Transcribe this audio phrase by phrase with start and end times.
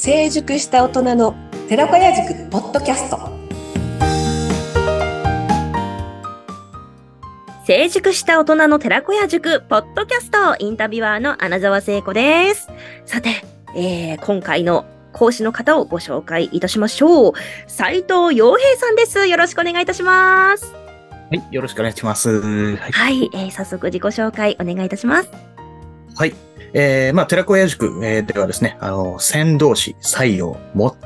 [0.00, 1.34] 成熟した大人の
[1.68, 3.18] 寺子屋塾ポッドキャスト
[7.66, 12.68] 成熟した大人の寺子屋塾ポッドキャストインタビュアーの穴澤聖子です。
[13.06, 13.42] さて、
[13.74, 17.32] えー、今回の講師の方をご紹介いたしましょう。
[17.66, 19.26] 斉藤洋平さんです。
[19.26, 20.72] よろしくお願いいたします。
[20.72, 20.78] は
[21.32, 22.40] い、よろしくお願いします。
[22.40, 22.92] はい。
[22.92, 25.30] はい、えー、早速自己紹介お願いいたします。
[26.14, 26.47] はい。
[26.72, 30.58] えー、まあ、寺子屋塾、えー、ではですね、あの、先導師、採用、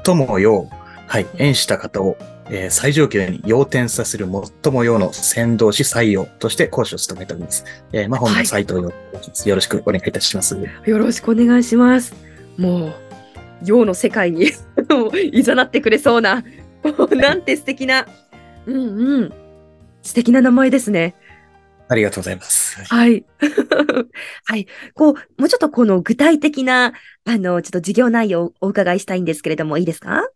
[0.05, 0.69] 最も用、
[1.07, 2.17] はい、演した方を、
[2.49, 4.27] えー、最上級に要点させる
[4.63, 7.65] 最も用の先導師採用として講師を務めております。
[7.93, 8.95] えー、まあ、本日斉藤洋で
[9.35, 9.49] す。
[9.49, 10.57] よろしくお願いいたします。
[10.85, 12.15] よろしくお願いします。
[12.57, 12.95] もう、
[13.65, 14.51] 洋の世界に
[15.33, 16.45] いざなってくれそうな、
[17.17, 18.07] なんて素敵な、
[18.67, 19.33] うんうん、
[20.03, 21.15] 素敵な名前ですね。
[21.93, 22.83] ありがとうございます。
[22.85, 23.25] はい。
[24.47, 24.67] はい。
[24.95, 26.95] こう、もうちょっとこの具体的な、
[27.27, 30.27] あの、ちょっと授業内容をお伺いしたいんですけれども、いいですか？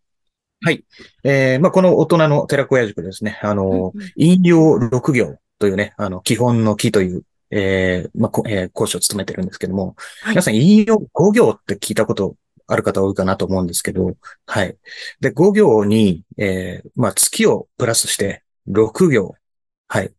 [0.61, 0.85] はい。
[1.25, 14.77] えー、まあ、この大人の寺子屋塾ですね、あの、うんうん引用六行というね、あの、基本の木という、えー、まあ、こえー講師を務めてるんですけども、はい皆さん引用五行って聞いたことある方多いかなと思うんですけど、はい。
[15.21, 19.35] で、五行に、えー、まあ、月をプラスして六行、
[19.89, 20.13] はい。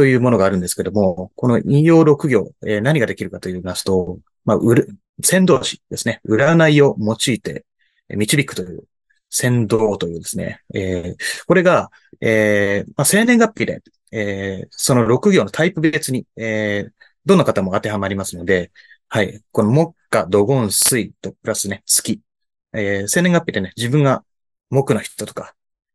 [0.00, 4.88] というものがあるんですけども、この引用六行、えー何ができるかと言いますと、まあ、うる、
[5.22, 6.22] 先導師ですね。
[6.26, 7.66] 占いを用いて
[8.08, 8.84] 導くという、
[9.28, 10.62] 先導というですね。
[10.72, 11.90] えーこれが、
[12.22, 16.92] えーまあ、生年月日で、えーその六行のタイプ別に、えー
[17.26, 18.72] どの方も当てはまりますので、
[19.08, 19.42] はい。
[19.52, 22.22] この木火、土金、水とプラスね、月。
[22.72, 24.24] えー生年月日でね、自分が
[24.70, 25.54] 木の人とか、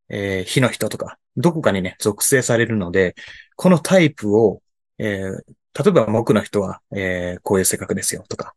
[0.09, 3.15] えー火の人とか、どこかにね、属性されるので、
[3.55, 4.61] このタイプを、
[4.97, 5.43] えー
[5.77, 8.55] 例えば木の人は、えーこういう性格ですよとか、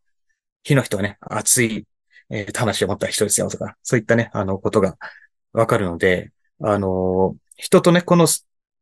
[0.62, 1.86] 火の人はね、熱い、
[2.30, 4.96] えー魂を持った人ですよとか、そういったね、あの、ことが
[5.52, 6.32] わかるので、
[6.62, 8.28] あのー人とね、この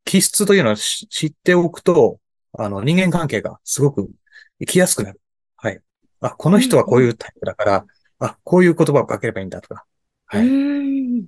[0.04, 2.20] 気質というのを知知っておくと、
[2.52, 4.10] あの、人間関係がすごく
[4.60, 5.20] 生きやすくなる。
[5.56, 5.80] はい。
[6.20, 7.86] あ、この人はこういうタイプだから、
[8.18, 9.86] あ、こういう言葉をかければいいんだとか。
[10.26, 11.26] はうい。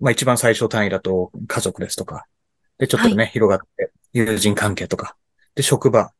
[0.00, 2.26] まあ一番最初単位だと家族ですとか。
[2.78, 5.16] で、ちょっとね、広がって友人関係とか。
[5.54, 6.12] で、職場。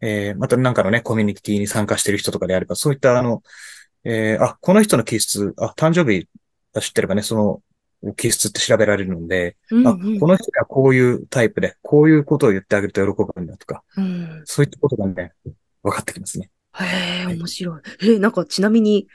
[0.00, 3.42] えー、またなんかのね、コミュニティに参加している人とかであれば、そういったあの、
[4.04, 6.28] えー、あ、この人の気質、あ、誕生日
[6.72, 7.34] が知ってればね、そ
[8.04, 15.32] の気質って調べられるので、あ、うんうんこの人がこういうタイプで、こういうことを言ってあげると喜ぶんだとか、うんそういったことがね、
[15.82, 16.50] 分かってきますね。
[16.74, 16.84] へ
[17.22, 17.80] え、はい面白い。
[18.02, 19.08] えーなんかちなみに、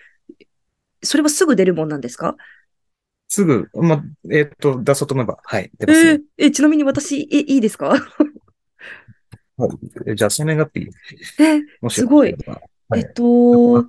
[1.02, 2.36] それはすぐ出るもんなんですか？
[3.34, 6.12] すぐ、まあ、えーっと、出そうと思えば、はい、出えますね。
[6.12, 6.20] ー。
[6.38, 7.90] え、ちなみに私、え、いいですか？
[7.90, 7.98] は
[10.06, 10.16] い。
[10.16, 10.92] じゃあ、生年月日、
[11.42, 12.36] え、もしすごい。
[12.90, 13.00] はい。
[13.00, 13.88] えっと、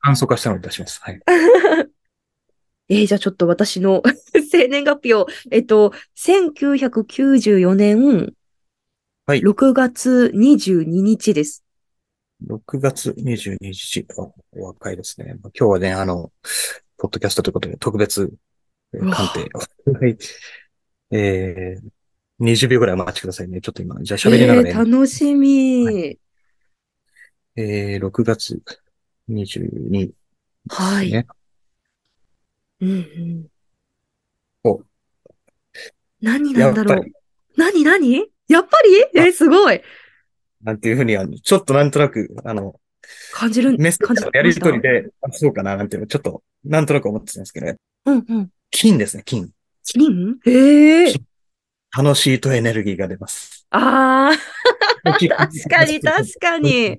[0.00, 1.00] 簡素化したのを出します。
[1.00, 1.20] はい。
[2.90, 4.02] えーじゃあちょっと私の
[4.50, 8.34] 生年月日を、えっと、1994年
[9.24, 9.40] はい。
[9.40, 11.64] 6月22日です。
[12.46, 14.22] 6月22日、あ
[14.52, 15.36] お若いですね。
[15.42, 16.30] 今日はね、あの、
[16.98, 18.30] ポッドキャストということで、特別
[18.98, 19.92] 鑑定を。
[19.98, 20.16] はい。
[21.10, 23.60] えー、20秒ぐらいお待ちくださいね。
[23.60, 25.84] ちょっと今、じゃあ喋りながらえやりー楽しみ。
[25.84, 26.18] ははい。
[27.56, 28.62] えー、6月
[29.28, 30.12] 22で
[30.68, 31.26] すね。
[32.80, 33.46] うんうん。
[34.64, 34.82] お
[36.20, 37.12] 何なんだろうやっぱり。
[37.56, 38.26] 何何？
[38.48, 38.70] やっぱ
[39.14, 39.20] り？
[39.20, 39.80] えーすごい。
[40.62, 42.80] なんていうふうに、あの、ちょっとなんとなく、あの、
[43.32, 47.76] 感じる、メッセージのやりとりで、あそうかな、なんていうの、ちょっと、なんとなく思ってたんですけどね。
[48.04, 48.50] たうんうん。
[48.72, 49.50] 金ですね、金。
[49.84, 50.38] 金？
[50.44, 51.14] へえ。
[51.96, 53.66] 楽しいとエネルギーが出ます。
[53.70, 56.98] ああ、確 確かに確かに。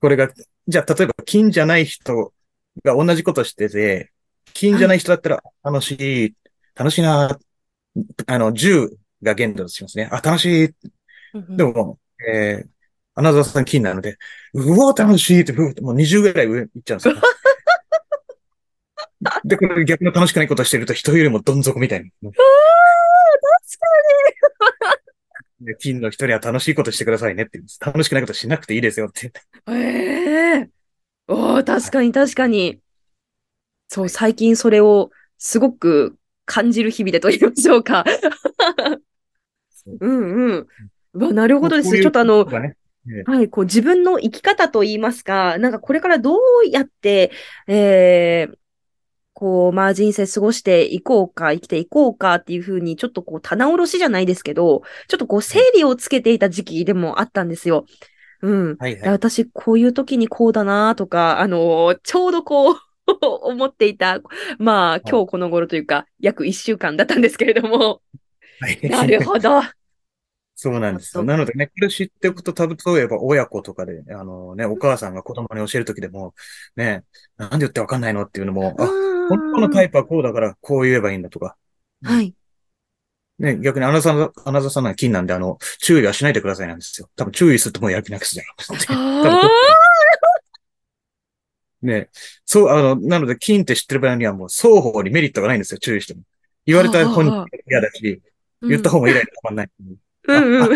[0.00, 0.30] これが、
[0.68, 2.34] じゃあ、例えば、金じゃない人
[2.84, 4.12] が同じことしてて、
[4.52, 5.92] 金じゃない人だったら、楽し
[6.26, 6.34] い、
[6.74, 7.38] 楽しいな、
[8.26, 10.08] あの、10が限度としますね。
[10.10, 10.74] あ、楽しい。
[11.56, 11.98] でも、
[12.28, 12.68] えー、
[13.14, 14.18] 穴澤さん金なので、
[14.54, 17.14] うわ、楽しいって、もう20ぐらい上行っちゃうんですよ。
[19.44, 22.10] で、これ逆の楽しくないことしてると人よりもどん底みたいに。
[22.10, 22.34] 確
[25.60, 27.80] で金の人には楽しいことしてくださいねって言うんです。
[27.80, 29.30] 楽しくないことしなくていいですよって。
[29.30, 29.78] かに。
[29.78, 30.70] ええ
[31.28, 32.78] おー確かに確かに。
[33.88, 38.04] そう、最近それをすごく感じる日々でと言いましょうか。
[40.00, 40.66] うんうん。
[41.14, 41.90] うわ、なるほどですね。
[41.90, 42.44] こういうちょっとあの
[43.24, 47.30] はい、こう自分の生き方といいますか、なんかこれからどうやって、
[47.68, 48.56] えー、
[49.38, 57.84] こう、まあ人生過ごしていこうか、生きていこうかっていうふうに、ちょっとこう棚卸しじゃないですけど、ちょっとこう整理をつけていた時期でもあったんですよ。
[58.40, 58.76] うん。
[58.78, 62.76] はいはいで私、こういう時にこうだなとか、あのーちょうどこう、
[63.20, 64.20] 思っていた、
[64.58, 68.00] まあ、今日この頃というか、約1週間だったんですけれども。
[68.60, 68.80] はい。
[68.88, 69.60] なるほど。
[70.54, 71.22] そうなんですよ。
[71.22, 76.34] なのでね、これ知っておくと、多分、例えば親子とかで、あのね、お母さんが子供に教えるときでも、
[76.76, 77.04] ね、
[77.36, 78.88] なんで言ってわかんないのっていうのも、あ、
[79.28, 81.56] 本当のタイプはこうだから、こう言えばいいんだとか。
[82.02, 82.34] はい。
[83.38, 87.08] ね、逆にアナザー、アナザーさんのは金なんで、あの、注意はしないでくださいなんですよ。
[87.16, 88.96] 多分注意するともうやる気なくすじゃん。
[88.96, 89.50] あ
[91.82, 92.08] ね、
[92.44, 96.22] そう、あの、なので、金って知ってる場合にはもう双方にメリットがないんですよ、注意しても。
[96.64, 99.70] 言われた本人が嫌だし、ー言った方もイライラたまんない。
[100.28, 100.68] うんうん。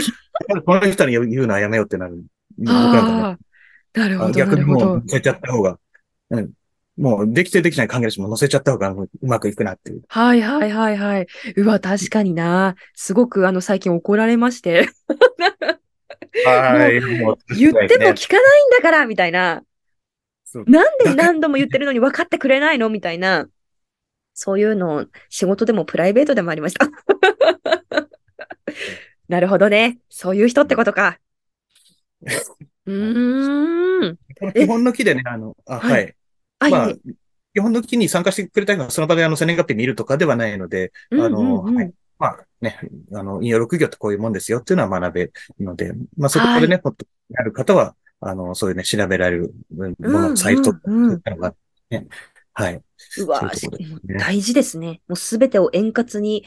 [0.64, 2.23] この人に言うのはやめようってなる。
[2.58, 3.23] 僕なんかね。
[3.23, 3.38] あ
[3.94, 5.08] あ、なるほあど、な逆にもうるほど乗。
[5.08, 5.79] せちゃった方が、
[6.31, 6.52] うん。
[6.96, 10.02] もうできてできない関係だし、もう乗せちゃった方がうまくいくなっていう。
[10.08, 11.26] はいはいはいはい。
[11.56, 12.76] うわ、確かにな。
[12.94, 14.88] すごくあの最近怒られまして。
[16.44, 17.00] はい。
[17.00, 19.62] もう言っても聞かないんだからみたいな。
[20.66, 22.90] なんで何度も言ってるのに分かってくれないの？
[22.90, 23.48] みたいな。
[24.34, 26.88] そういうの、仕事でもプライベートでもありました。
[29.28, 29.98] なるほどね。
[30.08, 31.19] そういう人ってことか。
[32.87, 34.16] うーん。
[34.38, 36.16] この基本の木でね、あの、あ、はいはい。
[36.60, 36.92] あ、いまあ
[37.52, 41.92] 基本の木に参加してくれた人がその場であの、生年月日見るとかではないので、あの、はい。
[42.18, 42.78] まあね、
[43.12, 51.54] あの、引用6行ってこういうもんですよっていうのは学べるので、まあそこでね、もっとやる方は、あの、そういうね、調べられるもの、サイト、うんうんうんそういったのが
[51.90, 52.06] ね、
[52.52, 52.82] はい。
[53.18, 55.00] うわそういうね大事ですね。
[55.08, 56.44] もうすべてを円滑に、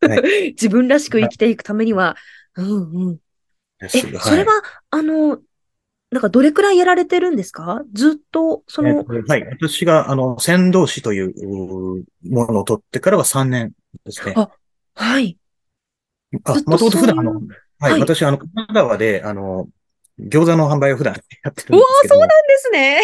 [0.00, 0.22] は
[0.54, 2.16] 自分らしく生きていくためには。
[2.56, 3.18] うんうん。
[3.82, 5.40] え、それは、あの、
[6.12, 7.82] なんかどれくらいやられてるんですか？
[7.92, 9.44] ずっと、その、えっとはい。
[9.48, 13.72] 私が、あの、先導士といううものを取ってからは3年
[14.04, 14.34] ですね。
[14.36, 14.50] あ
[14.94, 15.38] はい。
[16.44, 19.68] あもともと普段、あの、はい、はい私、あの、神奈川で、あの、
[20.20, 23.00] 餃子の販売を普段やってるうんわですけども、ですね。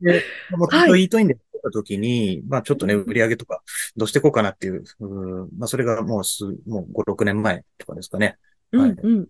[0.00, 0.22] で、
[0.56, 3.62] もとはいもとイートインでた時に、まあちょっとね、売り上げとか、
[3.96, 8.36] どうしていこうかなっていう、うーまあそれがもうす、もう5、6年前とかですかね。
[8.72, 9.26] はいうんうん。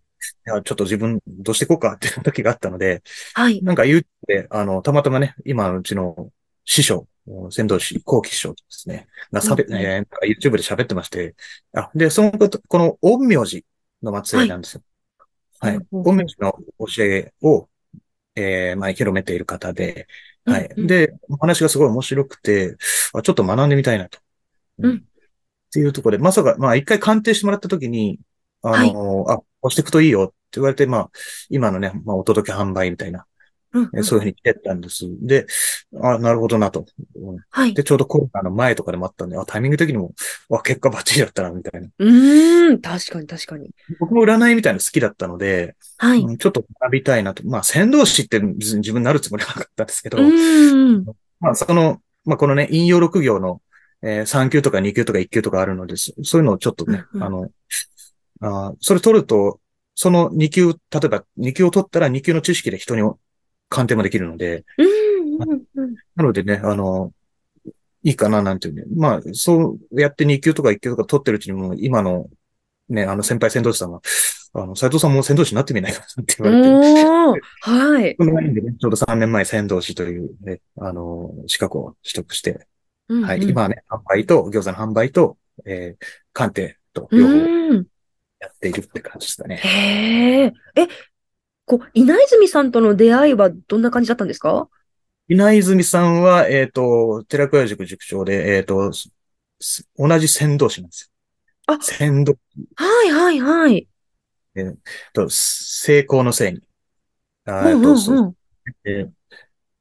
[0.47, 3.03] いや、ちょっと自分、どうしていこうかっていう時があったので、
[3.35, 3.63] はい。
[3.63, 6.31] なんか YouTube で、あの、たまたまね、今のうちの
[6.65, 7.07] 師匠、
[7.51, 11.35] 先導師、後期師匠ですね、がさべ、うんうんえー YouTube で喋ってまして、
[11.75, 13.65] あ、で、そのこと、この陰陽師
[14.03, 14.83] の末裔なんですよ。
[15.61, 15.79] はい。
[15.91, 17.69] 陰陽師の教えを、
[18.37, 20.07] えー、まあ、広めている方で、
[20.45, 20.67] はい。
[20.67, 22.77] うんうんで、お話がすごい面白くて、
[23.15, 24.19] あ、ちょっと学んでみたいなと。
[24.79, 25.05] うん
[25.75, 28.21] っていうところで、まさか、まあ、一回鑑定してもらったときに、
[28.63, 31.11] あの、あ、押していくといいよって言われて、まあ、
[31.51, 33.27] 今のね、まあ、お届け販売みたいな、
[33.73, 35.05] うんえそういうふうに来てたんです。
[35.21, 35.47] で、
[36.01, 36.87] あ、なるほどなと。
[37.17, 37.75] うんはい。
[37.75, 40.13] で、ちょうどコロナの前とかでもあったんで、あ、タイミング的にも、
[40.49, 41.89] わ、結果バッチリだったな、みたいな。
[41.99, 42.81] うーん。
[42.81, 43.71] 確かに確かに。
[43.99, 46.21] 僕も占いみたいなの好きだったので、はい。
[46.21, 47.45] うんちょっと学びたいなと。
[47.49, 51.05] まあ、先導師って別に自分になるつもりはなかったんですけど、うーん。
[51.41, 53.61] まあ、その、まあ、このね、引用6行の、
[54.03, 57.49] えー3級とか2級とか1級とかあるので、そそういうのをちょっとね、うんうんあの、
[58.41, 59.61] あーそれ取ると、
[59.95, 63.03] その2級、例えば2級を取ったら2級の知識で人に
[63.69, 64.87] 鑑定もできるので、うん
[65.43, 65.95] うんうん。
[66.17, 67.13] なのでね、あの、
[68.03, 68.85] いいかななんていうね。
[68.95, 72.29] まあ、そうやって2級とか1級とか取ってるうちにもう今の
[72.89, 74.01] ね、あの先輩先導士さんが、
[74.55, 76.63] あの、斉藤さんも先導士になってみないかなって言われ
[77.35, 77.41] て。
[77.63, 78.17] はい。
[78.17, 82.67] このラインでね、ちょうど3年前先導士というね、あの、資格を取得して、
[83.09, 83.43] はい。
[83.43, 87.85] 今はね、販売と、餃子の販売と、えー、鑑定と、う両方。
[88.45, 89.57] やっているって感じですかね。
[89.57, 90.53] へえ。
[90.77, 90.89] え、
[91.65, 94.69] こう、稲泉さんとの出会いはどんな感じだったんですか？
[95.29, 99.11] 稲泉さんは、えっ、と、寺子屋塾塾長で、えっ、と、す
[99.61, 101.75] す同じ先導士なんですよ。
[101.75, 102.37] あ先導
[102.77, 103.89] はいはいはい。
[105.15, 106.61] と、成功のせいに。
[107.47, 108.37] あうんーと、そう。
[108.85, 109.09] え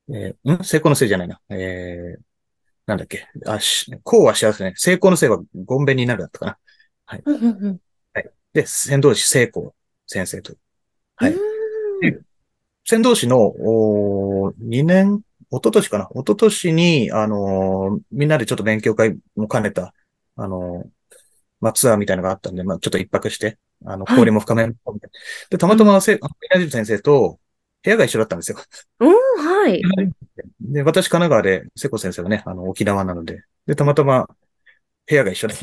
[0.10, 0.64] ーえーん？
[0.64, 1.42] 成功のせいじゃないな。
[1.50, 2.22] えー、
[2.86, 3.28] なんだっけ。
[3.46, 4.74] あ、し、こうは幸せね。
[4.78, 6.58] 成功のせいはゴンベになるだったかな。
[7.26, 7.80] うんうんうん。
[8.54, 9.74] で、先導士成功
[10.08, 10.54] 先生と。
[11.16, 11.36] はい。
[12.86, 16.10] 先導士の、おー2年、一昨年かな？
[16.14, 19.94] 一昨年に、あのーみんなでちょっと勉強会も兼ねた、
[20.36, 20.90] あのー
[21.62, 24.20] まあ、ツアーみたいなのがあったんで、まあ、ちょっと一泊して、あの、はい。
[24.20, 24.76] 交流も深める
[25.50, 26.28] で、たまたませ、あ
[26.60, 27.40] の先生と
[27.84, 28.58] 部屋が一緒だったんですよ。
[29.00, 29.82] うん、はい。
[30.60, 34.28] で、私、神奈川で、瀬古先生はね、あの、沖縄なので、で、たまたま
[35.08, 35.56] 部屋が一緒で、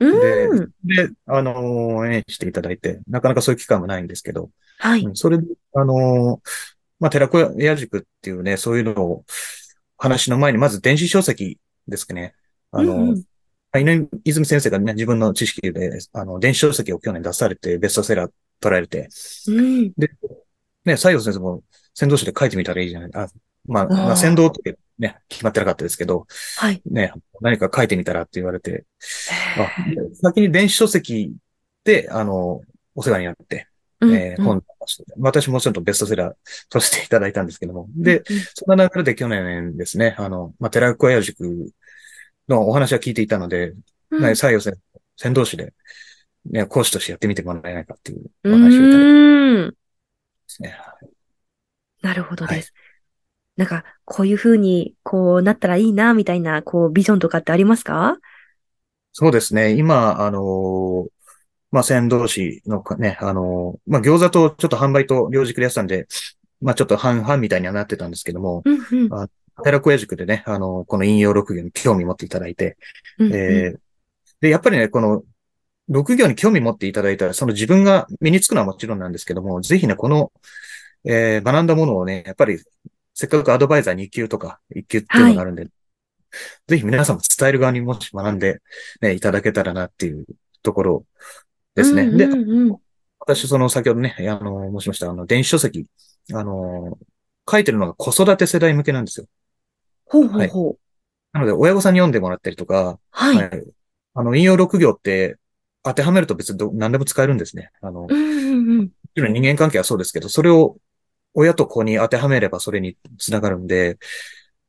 [0.00, 0.72] うん。
[0.84, 5.04] で、あのー演していただいて、なかなかそういう機会もないんですけど、はい。
[5.04, 6.50] うんそれで、あのー
[6.98, 9.24] まあ、寺子屋塾っていうね、そういうのを、
[9.96, 12.34] 話の前に、まず電子書籍ですね。
[12.72, 13.24] あのーうんうん
[13.72, 19.08] 稲泉先生がね、自分の知識で、あの、電子書籍を去年出されて、ベストセラー取られて、
[19.46, 19.92] うん。
[20.84, 21.62] ね、西洋先生も、
[21.94, 23.10] 先導紙で書いてみたらいいじゃない。
[23.14, 23.28] あ
[23.66, 26.26] まあ、まあ先導ってね、決まってなかったですけど、
[26.58, 26.82] はい。
[26.84, 28.84] ね、何か書いてみたらって言われて、
[29.58, 29.68] あ
[30.14, 31.34] 先に電子書籍
[31.84, 32.60] で、あの、
[32.94, 33.66] お世話になって、
[34.00, 36.34] うんえー本出して私もちょっとベストセラー
[36.70, 37.86] 取らせていただいたんですけども。
[37.94, 38.24] で、うん
[38.54, 41.72] そんな流れで去年ですね、あの、まあ、寺子屋塾
[42.48, 43.74] のお話は聞いていたので、
[44.10, 44.78] うんね、採用先
[45.16, 45.74] 先導士で、
[46.46, 49.70] ね、講師としてやってみてもらえないかっていううお話をいただいてーん。
[49.70, 49.76] で
[50.46, 50.78] すね。
[52.02, 52.72] なるほどはいです。
[53.60, 58.16] なんか、こういう風に、こうなったらいいな、みたいな、こう、ビジョンとかってありますか？
[59.12, 59.74] そうですね。
[59.74, 61.08] 今、あのー
[61.70, 66.06] まあ、先導士のかね、あのーまあ、餃子とちょっと販売と両軸でやってたんで、
[66.62, 69.28] まあ、ちょっと半々みたいにはなってたんですけども、うんうん。
[69.62, 72.78] 寺子屋塾でね、あのーこの引用6行に興味持っていただいて、
[73.18, 73.78] うんうんえー
[74.40, 75.22] で、やっぱりね、この
[75.90, 80.32] 6行に興味持っていただいたら、その自分が身につくのはもちろんなんですけども、ぜひね、この、
[81.04, 82.58] えー学んだものをね、やっぱり、
[83.20, 85.66] せっかくアドバイザー2級とか1級っていうのがあるんで、
[86.66, 88.62] ぜひ皆さんも伝える側にもし学んで、
[89.02, 90.24] ね、いただけたらなっていう
[90.62, 91.04] ところ
[91.74, 92.10] ですね。
[92.10, 92.76] でうん、うんうん
[93.22, 95.84] 私、その先ほどね、あの、申しました、あの、電子書籍、
[96.32, 96.96] あの、
[97.48, 99.26] 書いてるのが子育て世代向けなんですよ。
[100.06, 100.78] ほうほうほう。
[101.34, 103.36] なので、親御さんに読んでもらったりとか、はい。
[103.36, 103.62] はい。
[104.14, 105.36] あの、引用6行って
[105.82, 107.70] 当てはめると別にど何でも使えるんですね。
[107.82, 110.78] あの、もうんうんうん人間関係はそうですけど、それを
[111.34, 113.98] 親と子に当てはめればそれにつながるんで、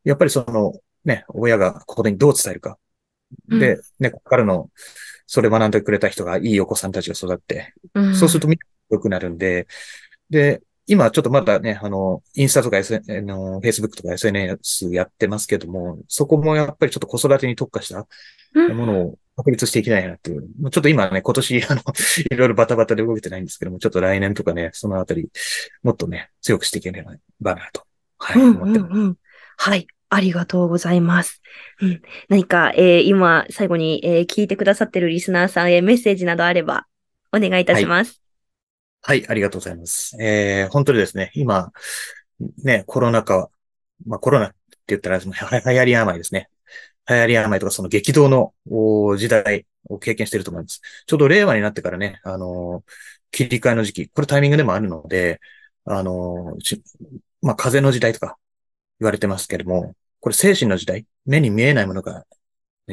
[0.03, 0.74] やっぱりその、
[1.06, 2.77] ね、親が子にどう伝えるか。
[3.48, 4.70] で、ね、ここからの、
[5.25, 8.15] それ学んでくれた人がいいお子さんたちが育って、うん。
[8.15, 9.68] そうするとみんな良くなるんで、
[10.30, 18.08] で、今ちょっとまだね、あの、インスタとか、S、あの、Facebook とか SNS やってますけども、そこもやっぱりちょっと子育てに特化した
[18.53, 18.77] うん。
[18.77, 20.41] ものを確立していきたいなっていう。
[20.59, 21.81] もうちょっと今ね、今年、 あの、
[22.31, 25.29] いろいろバタバタで動けてないんですけども、ちょっと来年とかね、そのあたり、
[25.83, 27.05] もっとね、強くしていけれ
[27.39, 27.83] ばなと、
[28.17, 28.91] はい、うん思ってます。
[28.91, 29.17] うんうん。
[29.57, 29.88] はい。
[30.09, 31.41] ありがとうございます。
[31.81, 36.85] うん、何か、えー今、最後に、えー聞いてくださってるリスナーさんへメッセージなどあれば、
[37.31, 38.21] お願いいたします。
[39.03, 40.17] はい、ありがとうございます。
[40.21, 41.71] えー、本当にですね、今、
[42.63, 43.50] ね、コロナ禍、
[44.05, 44.55] まあコロナって
[44.88, 46.50] 言ったら、そのは流行り病ですね。
[47.15, 48.53] 流行り病とかその激動の
[49.18, 50.82] 時代を経験していると思います。
[51.06, 52.84] ちょうど令和になってからね、あの
[53.32, 55.39] 切り替えの時期、これタイミングでもあるので、
[55.86, 56.58] あの
[57.41, 58.38] まあ風の時代とか
[59.00, 62.25] 言われてますけれども、これ精神の時代、目に見えないものが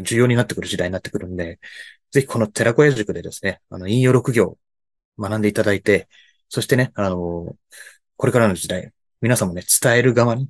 [0.02, 1.60] 重要になってくる時代になってくるんで、
[2.10, 4.58] ぜひこの寺子屋塾でですね、あの、引用6行
[5.18, 6.08] 学んでいただいて、
[6.48, 7.56] そしてね、あの、
[8.16, 10.48] これからの時代、皆さんもね、伝える側に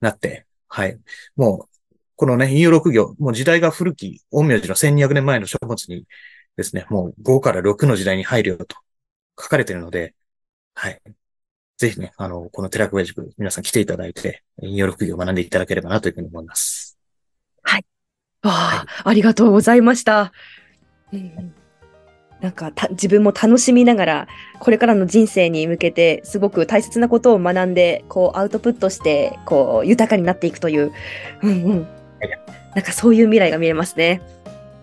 [0.00, 1.00] なって、はい。
[1.36, 1.73] もう、
[2.16, 6.06] このね、引用6行、もう時代が古き、陰陽師の1200年前の書物に
[6.56, 8.76] ですね、もう5から6の時代に入るよと
[9.40, 10.14] 書かれているので、
[10.74, 11.00] はい。
[11.76, 16.94] ぜひね、あの、この寺子屋塾、皆さん来ていただいて、引用6行学んでいただければなというふうに思います。
[18.44, 20.32] わあ、ありがとうございました。
[21.12, 21.54] うんうん
[22.40, 24.28] なんかた自分も楽しみながら
[24.58, 30.92] これからの人生に向けてすごく大切なことを学んでこうアウトプットしてこう豊かになっていくという、
[31.42, 31.88] うんうん、
[32.74, 34.20] なんかそういう未来が見えますね。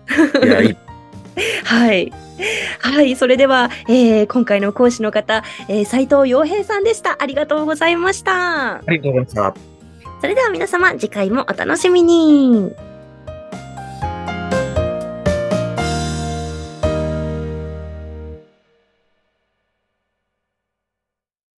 [1.64, 2.12] はい。
[2.80, 3.16] はい。
[3.16, 7.16] それでは、えー今回の講師の方、えー斉藤洋平さんでした。
[7.20, 8.74] ありがとうございました。
[8.76, 9.54] ありがとうございました。
[10.20, 12.72] それでは皆様、次回もお楽しみに。